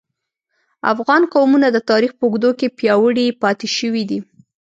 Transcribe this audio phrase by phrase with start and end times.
[0.91, 4.19] افغان قومونه د تاریخ په اوږدو کې پیاوړي پاتې شوي دي